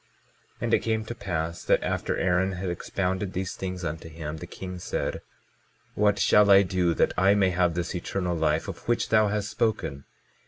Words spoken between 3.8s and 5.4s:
unto him, the king said: